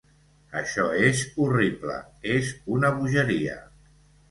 Això 0.61 0.85
és 1.09 1.21
horrible, 1.43 1.99
és 2.39 2.51
una 2.79 2.93
bogeria. 2.99 3.63